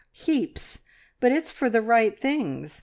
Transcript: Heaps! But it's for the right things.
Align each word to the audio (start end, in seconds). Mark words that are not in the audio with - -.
Heaps! 0.13 0.79
But 1.19 1.31
it's 1.31 1.51
for 1.51 1.69
the 1.69 1.83
right 1.83 2.19
things. 2.19 2.79